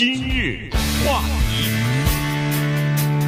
[0.00, 0.70] 今日
[1.04, 1.20] 话
[1.50, 1.68] 题，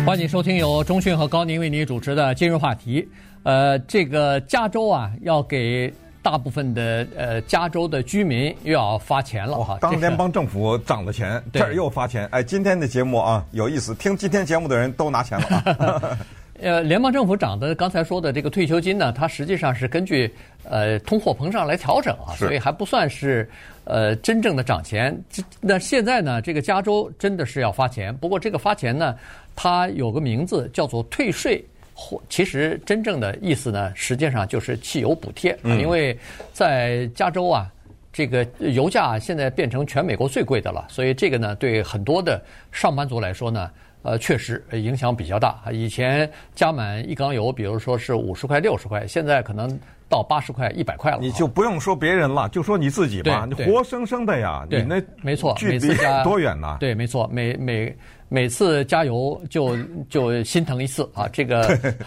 [0.06, 3.06] 欢迎收听由中讯和高宁为您主持的今日话题。
[3.42, 9.76] 呃，这个加州啊，要给大部分的呃加州的居民又要发钱了哈。
[9.82, 12.26] 当联邦政府涨了钱，对这儿又发钱。
[12.32, 15.46] 哎，今天的节目啊有意思，听今天节目的人都拿钱了
[15.78, 16.18] 啊。
[16.62, 23.48] 呃，联邦政府涨的刚才说的这个退休金呢，它实际上是根据呃通货膨胀来调整啊，所以还不算是
[23.84, 25.20] 呃真正的涨钱。
[25.28, 29.16] 这那现在呢，这个加州真的是要发钱，不过这个发钱呢，
[29.56, 36.16] 它有个名字叫做退税，或其实真正的意思呢，实际上就是汽油补贴，嗯因为
[36.52, 37.70] 在加州啊。
[38.14, 42.38] 这个油价现在变成全美国最贵的了，所以这个呢，对很多的
[42.70, 43.70] 上班族来说呢，
[44.02, 45.62] 呃，确实影响比较大。
[45.72, 49.78] 以前加满一缸油，比如说是五十块、六十块，现在可能
[50.08, 51.18] 到八十块、一百块了。
[51.20, 53.46] 你就不用说别人了，就说你自己吧。
[53.46, 56.76] 你活生生的呀，你那没错，距每次加离 多远呢？
[56.80, 57.96] 对，没错，每每
[58.28, 59.76] 每次加油就
[60.08, 61.78] 就心疼一次啊，这个，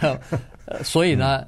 [0.66, 1.44] 呃所以呢，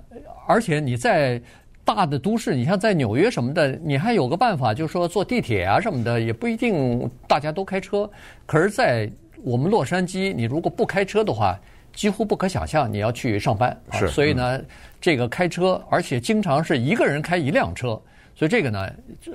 [0.46, 1.40] 而且你在。
[1.84, 8.06] 大的都市，你像在纽约什么的，你还有个办法，就是说坐地铁啊什么的，也不一定大家都开车。
[8.44, 9.10] 可是，在
[9.48, 11.58] 我们洛杉矶，你如果不开车的话，
[11.94, 13.70] 几乎不可想象你要去上班。
[13.88, 14.60] 啊、是，所以呢，
[15.00, 17.98] 这个开车，而且经常是一个人开一辆车，
[18.34, 18.90] 所以这个呢，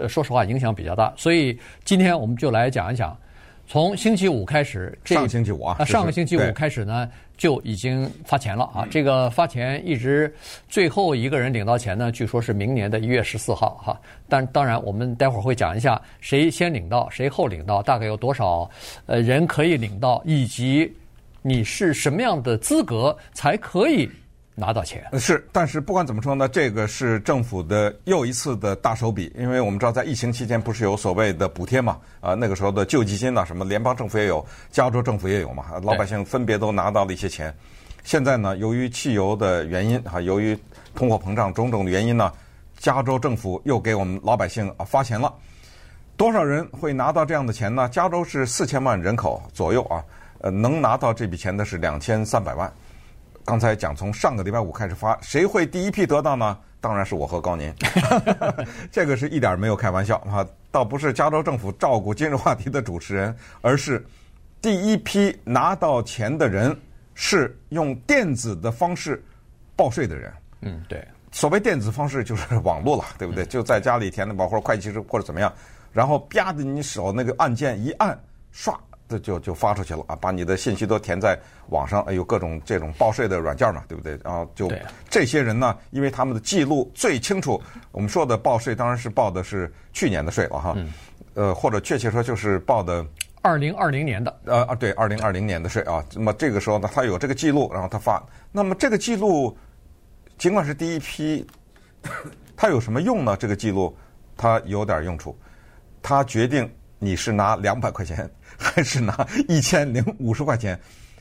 [0.07, 1.11] 说实话影响比较大。
[1.17, 3.17] 所以今天我们就来讲一讲。
[3.65, 8.85] 从星期五开始，这上星期五啊，啊，上个星期五开始呢，就已经发钱了啊。
[8.91, 10.31] 这个发钱一直
[10.69, 13.99] 最后一个人领到钱呢，据说是明年的一月十四号哈。
[14.27, 18.69] 但当然，我们待会儿会讲一下谁先领到，谁后领到，大概有多少
[19.05, 20.93] 呃人可以领到，以及
[21.41, 24.09] 你是什么样的资格才可以
[24.55, 25.03] 拿到钱。
[25.19, 37.53] 是，但是不管怎么说呢，这个是政府的又一次的大手笔，因为我们知道在疫情期间不是有所谓的补贴嘛，啊，那个时候的救济金呐，什么联邦政府也有，加州政府也有嘛，老百姓分别都拿到了一些钱。
[38.03, 40.57] 现在呢，由于汽油的原因啊，由于
[40.93, 42.31] 通货膨胀种种的原因呢，
[42.77, 45.33] 加州政府又给我们老百姓啊发钱了。
[46.15, 47.89] 多少人会拿到这样的钱呢？
[47.89, 50.03] 加州是四千万人口左右啊，
[50.41, 52.71] 呃，能拿到这笔钱的是两千三百万。
[53.45, 56.57] 刚才讲从上个礼拜五开始发，谁会第一批得到呢？
[56.79, 57.73] 当然是我和高宁，
[58.91, 60.45] 这个是一点没有开玩笑啊！
[60.69, 64.05] 倒不是加州政府照顾今日话题的主持人，而是
[64.61, 66.77] 第一批拿到钱的人
[67.13, 69.23] 是用电子的方式
[69.77, 70.33] 报税的人。
[70.61, 71.07] 嗯，对。
[71.31, 73.45] 所谓电子方式就是 网络了，对不对？
[73.45, 75.51] 就在家里填的，吧或者会计师或者怎么样，
[75.93, 78.21] 然后啪的你手那个按键一按，
[78.53, 78.75] 唰。
[79.07, 80.15] 这就就发出去了啊！
[80.15, 81.37] 把你的信息都填在
[81.69, 84.17] 网上，哎，有各种这种报税的软件嘛，对不对？
[84.23, 84.71] 然后就
[85.09, 87.61] 这些人呢，因为他们的记录最清楚。
[87.91, 90.75] 我们说的报税当然是报的是去年的税了哈，
[91.35, 93.05] 呃，或者确切说就是报的
[93.41, 96.03] 二零二零年的，呃啊，对，二零二零年的税啊。
[96.13, 98.23] 那么这个时候呢，他有这个记录，然后他发。
[98.51, 99.55] 那么这个记录
[100.37, 101.45] 尽管是第一批，
[102.55, 103.35] 它有什么用呢？
[103.37, 103.95] 这个记录
[104.35, 105.37] 它有点用处，
[106.01, 106.69] 它决定
[107.03, 108.29] 你是拿两百块钱。
[108.55, 110.79] 还是拿一千零五十块钱，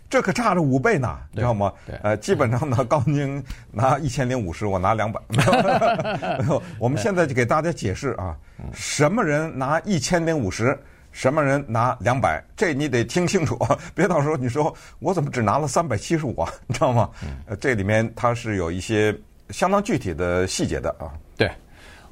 [0.08, 1.72] 这可差着五倍呢，你知道吗？
[2.02, 5.18] 呃，基本上呢，高宁拿一千零五十，我拿两百。
[6.38, 8.36] 没有，我们现在就给大家解释啊，
[8.74, 10.78] 什么人拿一千零五十，
[11.10, 13.58] 什么人拿两百，这你得听清楚，
[13.94, 17.10] 别到时候你说我怎么只拿了三百七十五啊，你知道吗？
[17.46, 21.10] 呃，这里面它是有一些相当具体的细节的啊。
[21.34, 21.50] 对。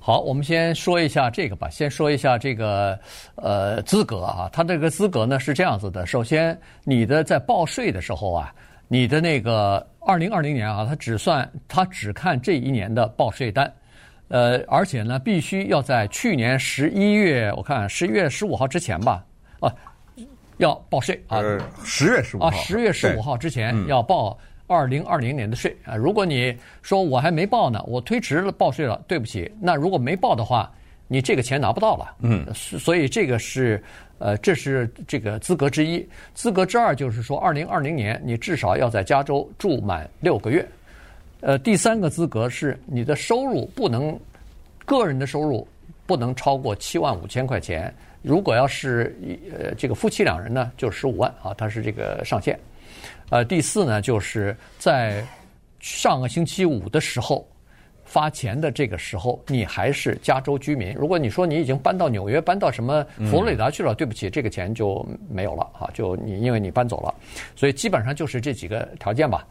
[0.03, 1.69] 好，我们先说一下这个吧。
[1.69, 2.99] 先说一下这个
[3.35, 6.07] 呃资格啊，它这个资格呢是这样子的。
[6.07, 8.51] 首先，你的在报税的时候啊，
[8.89, 13.71] 你的那个二零二零年啊，它只算它只看这一年的报税单，
[14.29, 19.23] 呃，而且呢必须要在去年十一月，我看十一月十五号之前吧，
[19.61, 19.71] 啊，
[20.57, 21.37] 要报税啊。
[21.41, 24.37] 呃，十月十五号啊，十月十五号之前要报。
[24.71, 29.51] 二零二零年的税啊，如果你说我还没报呢，我推迟了报税了，对不起。
[29.61, 30.73] 那如果没报的话，
[31.09, 32.15] 你这个钱拿不到了。
[32.21, 33.83] 嗯，所以这个是
[34.21, 36.09] 呃，这是这个资格之一。
[36.35, 40.65] 资格之二就是说，二零二零年你至少要在加州住满六个月。
[41.41, 44.17] 呃，第三个资格是你的收入不能，
[44.85, 45.67] 个人的收入
[46.07, 47.93] 不能超过七万五千块钱。
[48.23, 49.19] 如果要是
[49.53, 52.57] 呃这个夫妻两人呢，就十五万啊，它是这个上限。
[53.31, 55.25] 呃，第四呢，就是在
[55.79, 57.49] 上个星期五的时候
[58.05, 60.93] 发钱的这个时候，你还是加州居民。
[60.95, 65.89] 如果你说你已经搬到纽约、搬到什么佛罗里达去了，对不起，这个钱就没有了啊！
[65.95, 67.15] 就你因为你搬走了，
[67.55, 69.47] 所以基本上就是这几个条件吧。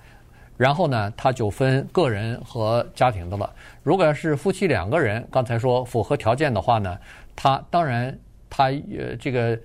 [0.57, 3.49] 然后呢，他就分个人和家庭的了。
[3.81, 6.99] 如果要是夫妻两个人，刚才说符合条件的话呢，
[7.33, 8.13] 他当然
[8.49, 9.57] 他呃这个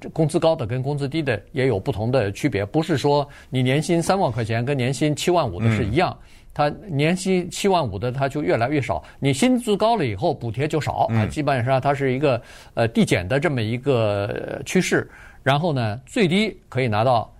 [0.00, 6.16] 这工资高的跟工资低的也有不同的区别，不是说你年薪三万块钱跟年薪七万五的是一样，
[6.54, 12.40] 他年薪七万五的他就越来越少，你薪资高了以后补贴就少啊，基本上它是一个
[12.74, 15.10] 呃递减的这么一个趋势，
[15.42, 17.32] 然后呢，最低可以拿到。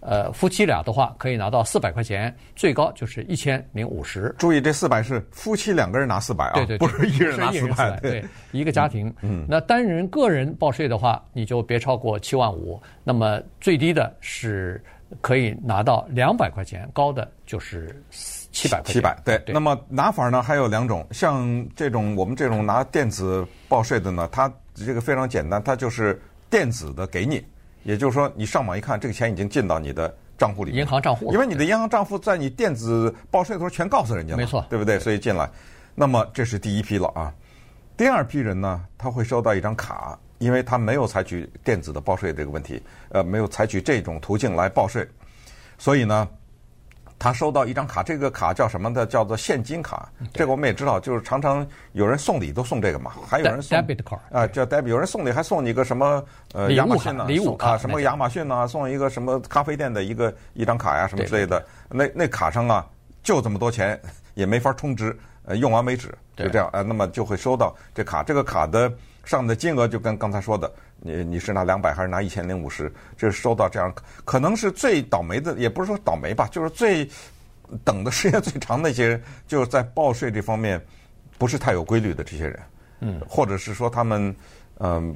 [0.00, 4.34] 呃，夫妻俩的话可以拿到四百块钱，最高就是一千零五十。
[4.38, 7.98] 注意，这四百是夫妻两个人拿四百啊，对对对，不是一人拿四百。
[8.00, 9.12] 对，一个家庭。
[9.22, 12.80] 嗯，那单人个人报税的话，你就别超过七万五。
[13.02, 14.80] 那么最低的是
[15.20, 18.00] 可以拿到两百块钱，高的就是
[18.52, 18.94] 七百块钱。
[18.94, 19.36] 七百，对。
[19.46, 27.44] 对，那么拿法呢还有两种，像这种我们这种拿电子报税的呢，它这个非常简单，它就是电子的给你。
[27.88, 34.98] 也就是说，你上网一看，这个钱已经进到你的账户里，银行账户，因为你的银行账户在你电子报税的时候全告诉人家了，没错，对不对？
[34.98, 35.48] 所以进来，
[35.94, 37.32] 那么这是第一批了啊。
[37.96, 45.08] 第二批人呢，他会收到一张卡，因为他没有采取电子的报税这个问题，呃，没有采取这种途径来报税，
[45.78, 46.28] 所以呢。
[47.18, 49.04] 他收到一张卡，这个卡叫什么的？
[49.04, 50.08] 叫做现金卡。
[50.32, 54.86] 这个我们也知道，就是常常有人送礼都送这个嘛，还有人送 debit card 啊，叫 debit。
[54.86, 56.24] 有人送礼还送你一个什么
[56.54, 57.24] 呃亚马逊呢？
[57.26, 58.68] 礼物卡啊，什么亚马逊呢？
[58.68, 61.64] 送一个什么咖啡店的一个一张卡呀，什么之类的。
[61.88, 62.86] 那那卡上啊，
[63.22, 64.00] 就这么多钱，
[64.34, 66.68] 也没法充值，呃，用完为止，就这样。
[66.72, 68.92] 呃，那么就会收到这卡，这个卡的
[69.28, 70.72] 上的金额就跟刚才说的。
[71.00, 72.90] 你你是拿两百还是拿一千零五十？
[73.14, 73.94] 就是收到这样，
[74.24, 77.08] 可能是最倒霉的，也不是说倒霉吧，就是最
[77.84, 80.82] 等的时间最长的一些人，就是在报税这方面
[81.36, 82.60] 不是太有规律的这些人，
[83.00, 84.34] 嗯，或者是说他们
[84.78, 85.14] 嗯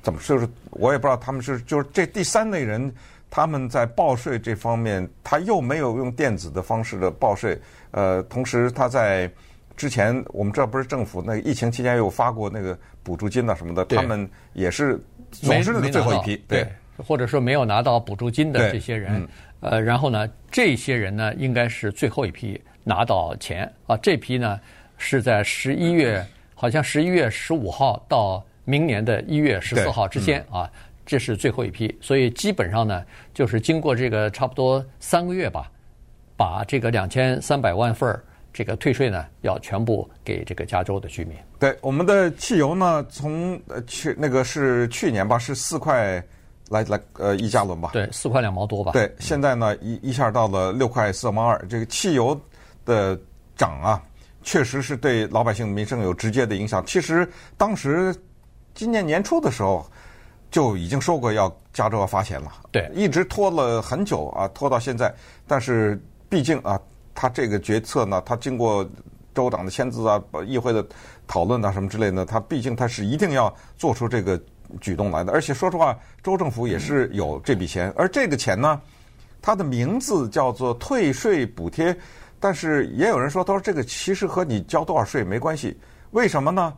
[0.00, 2.90] 怎么，就是我也不知道他们是就是这第三类人，
[3.28, 7.60] 他们在报税这方面他又没有用电子的方式的报税，
[7.90, 9.30] 呃，同时他在。
[9.76, 15.00] 之前我们知道不是政府那个疫情期间又发过那个补助金呐什么的，他们也是
[15.32, 16.66] 总是那个最后一批，对，
[16.96, 19.26] 或者说没有拿到补助金的这些人，
[19.60, 24.60] 呃，然后呢，这些人呢应该是最后一批拿到钱啊，这批呢
[24.96, 26.24] 是在十一月，
[26.54, 30.70] 好像十一月十五号到明年的一月十四号之间啊，
[31.04, 33.04] 这是最后一批，所以基本上呢
[33.34, 35.68] 就是经过这个差不多三个月吧，
[36.36, 38.22] 把这个两千三百万份儿。
[38.54, 41.36] 这个退税呢，要全部给这个加州的居民。
[41.58, 46.24] 对，我们的汽油呢，从呃去那个是去年吧，是四块
[46.68, 47.90] 来来呃一加仑吧。
[47.92, 48.92] 对，四块两毛多吧。
[48.92, 51.66] 对，现在呢一一下到了六块四毛二。
[51.68, 52.40] 这个汽油
[52.84, 53.18] 的
[53.56, 54.00] 涨啊，
[54.44, 56.80] 确实是对老百姓民生有直接的影响。
[56.86, 58.14] 其实当时
[58.72, 59.84] 今年年初的时候
[60.52, 62.52] 就已经说过要加州要发钱了。
[62.70, 65.12] 对，一直拖了很久啊，拖到现在。
[65.44, 66.80] 但是毕竟啊。
[67.14, 68.88] 他这个决策呢，他经过
[69.32, 70.84] 州长的签字啊，议会的
[71.26, 74.40] 讨论啊，什么之类的，他毕竟他是一定要做出这个
[74.80, 75.32] 举动来的。
[75.32, 78.80] 而且说实话，州政府也是有这笔钱，而这个钱呢，
[79.40, 81.96] 它的名字叫做退税补贴，
[82.40, 85.76] 但是也有人说，他说这个其实和你交多少税没关系。
[86.12, 86.72] 为什么呢？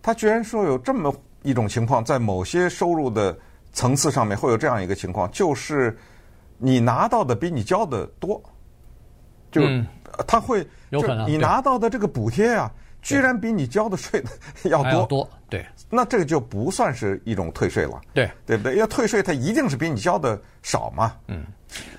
[0.00, 3.36] 他居然说有这么一种情况，在某些收入的
[3.72, 5.98] 层次上面会有这样一个情况，就是
[6.56, 8.40] 你拿到的比你交的多。
[9.50, 9.62] 就
[10.26, 12.70] 他会，有可能你拿到的这个补贴啊，
[13.02, 14.22] 居然比你交的税
[14.64, 15.06] 要多。
[15.06, 18.00] 多对，那这个就不算是一种退税了。
[18.12, 18.74] 对，对不对？
[18.74, 21.14] 因为退税，它一定是比你交的少嘛。
[21.28, 21.44] 嗯，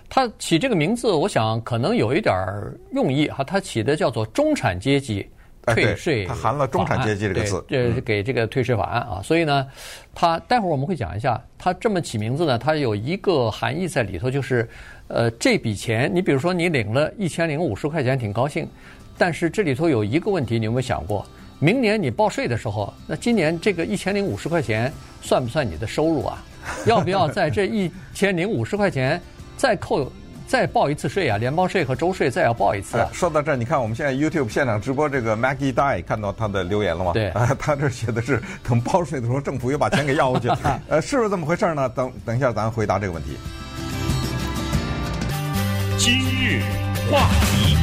[0.09, 2.35] 他起这个名字，我想可能有一点
[2.91, 3.43] 用意哈。
[3.43, 5.27] 他起的叫做中产阶级
[5.65, 9.21] 退税，它含了中产阶级这个字，这给这个退税法案啊。
[9.23, 9.65] 所以呢，
[10.13, 14.67] 它待会儿我们会讲一下，它这么起名字呢，它有一个含义在里头，就是。
[15.09, 18.67] 呃，这笔钱，你比如说你领了一千零五十块钱，挺高兴，
[19.17, 21.25] 但是这里头有一个问题，你有没有想过，
[21.57, 26.43] 明年你报税的时候，那今年这个一千零五十块钱算不算你的收入啊？
[26.85, 29.19] 要不要在这一千零五十块钱
[29.57, 30.11] 再扣、
[30.45, 31.39] 再报一次税啊？
[31.39, 33.09] 联邦税和州税再要报一次、啊。
[33.11, 37.13] 说到这儿，你看我们现在 YouTube 现场直播这个 Maggie Die 看到他的留言了吗？
[37.13, 40.81] 对，啊，他这写的是等报税的时候，政府又把钱给要回去了。
[40.87, 41.89] 呃，是不是这么回事呢？
[41.89, 43.29] 等等一下，咱回答这个问题。
[45.99, 46.61] 今日
[47.11, 47.75] 话题，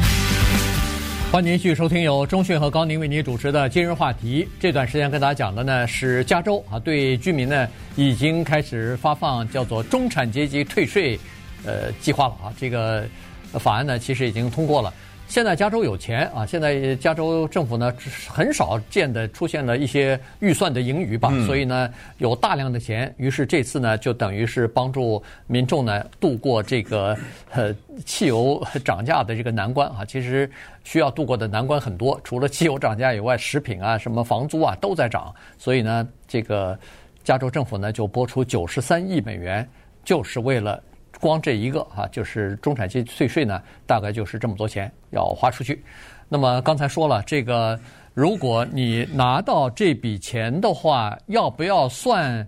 [1.31, 4.43] 欢迎您继续收听由中讯和高宁为您主持的《今日话题》。
[4.59, 11.21] 这段时间跟大家讲的呢是加州啊，对居民呢已经开始发放叫做中产阶级退税
[11.67, 12.49] 呃计划了啊。
[12.59, 13.05] 这个
[13.53, 14.91] 法案呢其实已经通过了。
[15.29, 16.47] 现在加州有钱啊！
[16.47, 17.93] 现在加州政府呢，
[18.29, 23.13] 很少见的出现了一些预算的盈余吧，嗯、所以呢，有大量的钱。
[23.19, 27.17] 于是这次呢，就等于是帮助民众呢度过这个
[27.51, 30.05] 呃汽油涨价的这个难关啊。
[30.05, 30.51] 其实
[30.85, 35.35] 需要度过的难关很多，除了汽油涨价以外，食品啊、什么房租啊都在涨。
[35.59, 36.79] 所以呢，这个
[37.25, 39.69] 加州政府呢就拨出九十三亿美元，
[40.05, 40.81] 就是为了
[41.21, 45.83] 光这一个啊，就是中产阶级退税呢，大概就是这么多钱要花出去。
[46.29, 47.79] 那么刚才说了，这个
[48.15, 52.47] 如果你拿到这笔钱的话，要不要算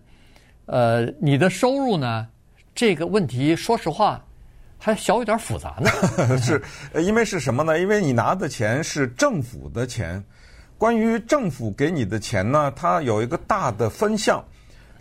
[0.66, 2.26] 呃你的收入呢？
[2.74, 4.24] 这个问题说实话
[4.78, 6.38] 还小有点复杂呢。
[6.38, 6.62] 是，
[7.02, 7.78] 因为是什么呢？
[7.78, 10.22] 因为你拿的钱是政府的钱。
[10.76, 14.40] 关于政府给你的钱呢，它有一个大的分项，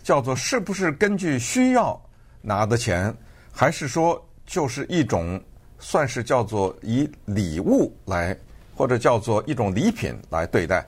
[0.02, 2.00] 叫做是不是根据需要
[2.42, 3.14] 拿的钱，
[3.58, 5.42] 还是说就是一种
[5.80, 8.38] 算是叫做以礼物来，
[8.76, 10.86] 或者叫做一种礼品来对待。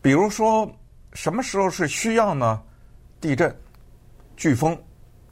[0.00, 0.70] 比如说
[1.14, 2.62] 什么时候是需要呢？
[3.20, 3.52] 地震、
[4.36, 4.80] 飓风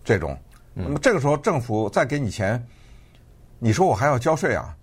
[0.02, 0.37] 这种，
[0.73, 2.61] 那么这个时候政府再给你钱，
[3.61, 4.76] 你说我还要交税啊？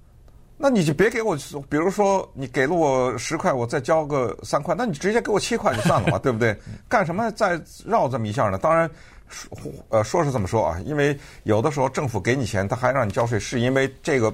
[0.62, 1.36] 那你就别给我，
[1.68, 6.56] 比如说你给了我十块，我再交个三块，那你直接给我七块就算了嘛， 对不对？
[6.88, 8.60] 干什么再绕这么一下呢？
[8.60, 8.88] 当然，
[9.28, 9.58] 说
[9.90, 14.32] 呃，说是这么说啊，因为有的时候政府给你钱，他还让你交税，是因为这个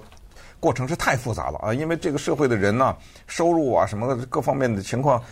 [0.59, 2.93] 过程是太复杂了啊，因为这个社会的人呢，
[3.27, 5.23] 收入啊什么的各方面的情况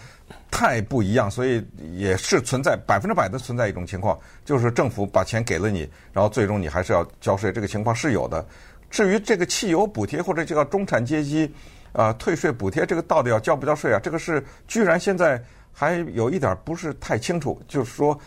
[0.49, 1.61] 太不一样，所以
[1.93, 8.45] 也是存在百分之百的存在一种情况，就是政府把钱给了你，然后最终你还是要交税，这个情况是有的。
[8.89, 11.45] 至于这个汽油补贴或者叫中产阶级
[11.91, 13.99] 啊、呃、退税补贴，这个到底要交不交税啊？
[14.01, 15.41] 这个是居然现在
[15.73, 17.61] 还有一点不是太清楚。
[17.67, 18.17] 就是说，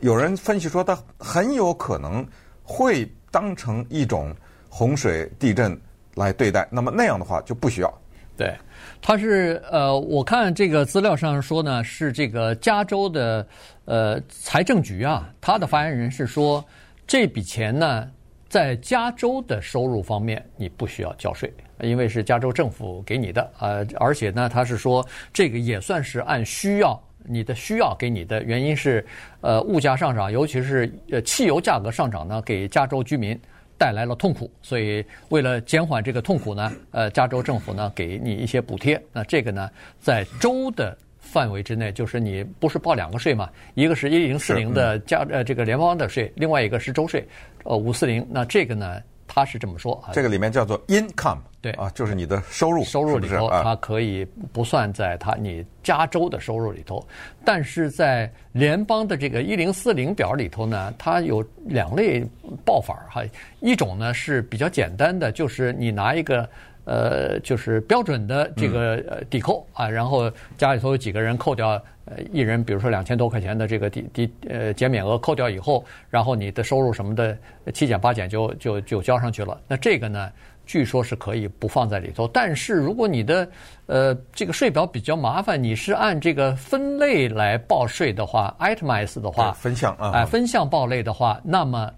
[0.00, 2.24] 有人分析说，它很有可能
[2.62, 4.34] 会当成一种
[4.68, 5.76] 洪水、地震
[6.14, 6.68] 来对待。
[6.70, 8.00] 那么那样的话就不需要。
[8.36, 8.52] 对，
[9.00, 13.46] 他是呃，我看这个资料上说呢，是这个加州的
[13.84, 16.64] 呃财政局啊，他的发言人是说
[17.06, 18.08] 这笔钱呢。
[18.54, 23.50] 在加州的收入方面，你不需要交税，因为是加州政府给你的。
[23.58, 28.40] 呃，而且呢，他是说这个也算是按需要，你的需要给你的。
[28.44, 29.04] 原因是，
[29.40, 33.36] 呃，物价上涨，尤其是呃汽油价格上涨呢，给加州居民
[33.76, 34.48] 带来了痛苦。
[34.62, 39.02] 所以为了减缓这个痛苦呢，呃，加州政府呢给你一些补贴。
[39.12, 39.68] 那这个呢，
[39.98, 40.96] 在州的。
[41.24, 43.48] 范围之内，就是你不是报两个税嘛？
[43.74, 47.26] 一个是一零四零的加呃这个联邦的税，另外一个是州税，
[47.64, 48.24] 呃五四零。
[48.30, 50.12] 那这个呢，他是这么说啊。
[50.12, 57.04] 这个里面叫做 income，对啊，就是你的收入，收入里头它可以不算在它你加州的收入里头，
[57.44, 62.24] 但是在联邦的这个一零四零表里头呢，它有两类
[62.64, 63.24] 报法哈。
[63.60, 66.48] 一种呢是比较简单的，就是你拿一个。
[66.84, 71.70] 呃，就是标准的这个呃抵扣啊，然后家里头有几个人扣掉
[72.04, 77.36] 呃一人，比如说两千多块钱的这个抵抵呃减免额扣掉以后，然后你的收入什么的
[77.72, 79.58] 七减八减就就就交上去了。
[79.66, 80.30] 那这个呢，
[80.66, 82.28] 据说是可以不放在里头。
[82.28, 83.48] 但是如果你的
[83.86, 91.90] 呃这个税表比较麻烦，你是按这个分类来报税的话，itemize 的话，分项啊，哎分项报类的话，那么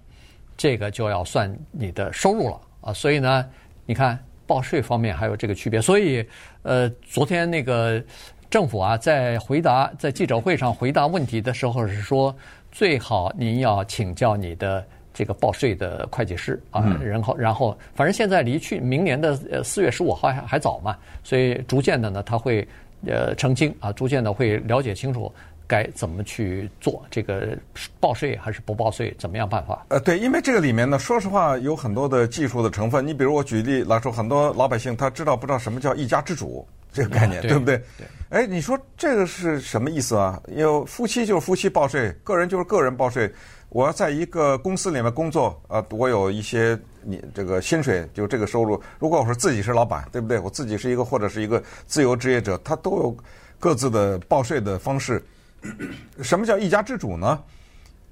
[0.56, 2.92] 这个就要算你的收入了啊。
[2.92, 3.44] 所以呢，
[3.84, 4.16] 你看。
[4.46, 6.24] 报税方面还有这个区别，所以，
[6.62, 8.02] 呃，昨天那个
[8.48, 12.34] 政府啊，在回答在记者会上回答问题的时候是说，
[12.70, 22.66] 最好您要请教你的这个报税的会计师啊，然后然后，反正现在离去明年的呃四月十五号还还早嘛，所以逐渐的呢，他会
[23.06, 25.32] 呃澄清啊，逐渐的会了解清楚。
[25.66, 27.56] 该怎么去做这个
[28.00, 29.14] 报税还是不报税？
[29.18, 29.85] 怎么样办法？
[29.88, 33.06] 呃，对，因为这个里面呢，说实话有很多的技术的成分。
[33.06, 37.76] 你比如我举例来说，很多老百姓他知道不知道什么叫一家之主这个概念，对，对不对？
[37.99, 38.06] 对。
[38.30, 40.40] 哎，你说这个是什么意思啊？
[40.49, 43.32] 因为夫妻就是夫妻报税，个人就是个人报税。
[43.68, 48.80] 我要在一个公司里面工作，呃，我有一些你这个薪水，就这个收入。
[48.99, 50.38] 如果我说自己是老板，对不对？
[50.38, 53.16] 我自己是一个或者是一个自由职业者，他都有
[53.58, 55.23] 各自的报税的方式。
[56.23, 57.42] 什么叫一家之主呢？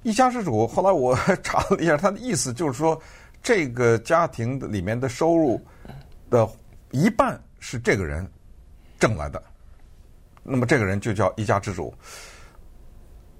[0.03, 3.01] 一家之主，后来我 查了一下，他的意思就是说，
[3.43, 5.61] 这个家庭里面的收入
[6.31, 6.49] 的
[6.91, 8.31] 一半是这个人
[8.99, 9.43] 挣来的，
[10.43, 11.93] 那么这个人就叫一家之主。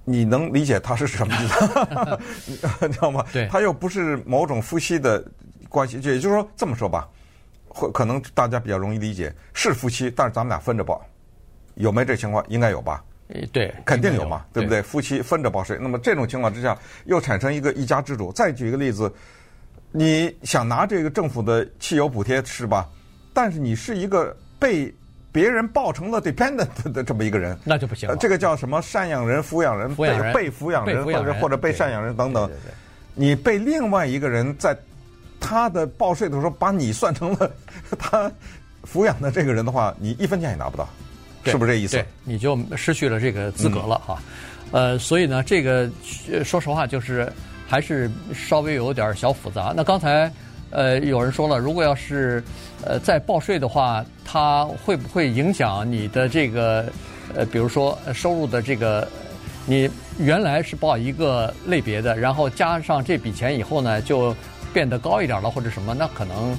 [0.07, 2.19] 你能理解他是什么意思？
[2.85, 3.25] 你知道吗？
[3.33, 5.23] 对，他又不是某种夫妻的
[5.69, 7.09] 关系，就也就是说这么说吧，
[7.67, 11.03] 会可能大家比较容易理解，是夫妻，但是咱们俩分着报，
[11.73, 12.43] 有没有这情况？
[12.49, 13.03] 应该有吧？
[13.51, 14.79] 对，肯定有嘛，对不对？
[14.79, 18.31] 对夫妻分着报税，那么这种情况之下，又产生一个一家之主。
[18.31, 19.11] 再举一个例子，
[19.91, 22.87] 你想拿这个政府的汽油补贴是吧？
[23.33, 24.93] 但是你是一个被
[25.31, 28.15] 别人报成了 dependent 的这么一个人，那就不行了。
[28.15, 32.47] 这个叫什么赡养人、抚养人、抚养人被抚养人，或者或者被赡养人等等。
[32.47, 32.73] 对对对对
[33.15, 34.77] 你被另外一个人在
[35.39, 37.51] 他的报税的时候把你算成了
[37.97, 38.31] 他
[38.85, 40.87] 抚养的这个人的话，你一分钱也拿不到。
[41.51, 41.97] 是不是这意思？
[41.97, 44.21] 对，你就失去了这个资格了哈。
[44.71, 45.89] 呃，所以呢，这个
[46.43, 47.31] 说实话就是
[47.67, 49.73] 还是稍微有点小复杂。
[49.75, 50.31] 那刚才
[50.71, 52.43] 呃有人说了，如果要是
[52.83, 56.85] 呃再报税的话，它会不会影响你的这个
[57.35, 59.07] 呃，比如说收入的这个？
[59.67, 64.35] 你原来是报一个类别的，然后加上这笔钱以后呢，就
[64.71, 66.55] 变得高一点了，或者什么，那可能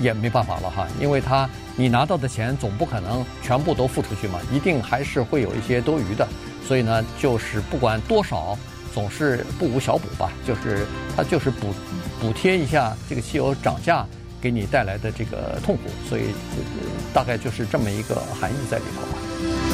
[0.00, 6.26] 也没办法了哈，因为他你拿到的钱总不可能全部都付出去嘛，一定还是会有一些多余的，
[6.66, 8.56] 所以呢，就是不管多少，
[8.94, 11.74] 总是不无小补吧，就是他就是补
[12.20, 14.06] 补贴一下这个汽油涨价
[14.40, 16.22] 给你带来的这个痛苦，所以
[17.12, 19.71] 大概就是这么一个含义在里头吧。